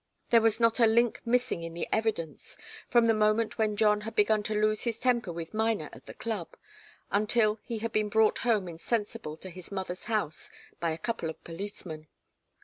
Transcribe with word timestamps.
There 0.31 0.41
was 0.41 0.59
not 0.59 0.79
a 0.79 0.87
link 0.87 1.21
missing 1.27 1.61
in 1.61 1.75
the 1.75 1.87
evidence, 1.93 2.57
from 2.89 3.05
the 3.05 3.13
moment 3.13 3.59
when 3.59 3.75
John 3.77 4.01
had 4.01 4.15
begun 4.15 4.41
to 4.49 4.59
lose 4.59 4.81
his 4.81 4.97
temper 4.97 5.31
with 5.31 5.53
Miner 5.53 5.91
at 5.93 6.07
the 6.07 6.15
club, 6.15 6.57
until 7.11 7.59
he 7.61 7.77
had 7.77 7.91
been 7.91 8.09
brought 8.09 8.39
home 8.39 8.67
insensible 8.67 9.37
to 9.37 9.51
his 9.51 9.71
mother's 9.71 10.05
house 10.05 10.49
by 10.79 10.89
a 10.89 10.97
couple 10.97 11.29
of 11.29 11.43
policemen. 11.43 12.07